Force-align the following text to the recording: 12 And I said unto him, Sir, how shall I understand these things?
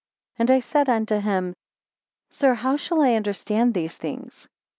12 0.37 0.39
And 0.49 0.55
I 0.55 0.59
said 0.59 0.89
unto 0.89 1.19
him, 1.19 1.53
Sir, 2.31 2.55
how 2.55 2.75
shall 2.75 3.03
I 3.03 3.13
understand 3.13 3.75
these 3.75 3.95
things? 3.97 4.49